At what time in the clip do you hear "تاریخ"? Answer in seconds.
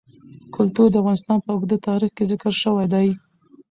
1.87-2.11